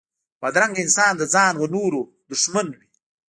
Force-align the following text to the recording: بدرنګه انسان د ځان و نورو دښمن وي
بدرنګه 0.41 0.81
انسان 0.83 1.13
د 1.17 1.21
ځان 1.33 1.53
و 1.57 1.65
نورو 1.75 2.01
دښمن 2.31 2.67
وي 2.77 2.87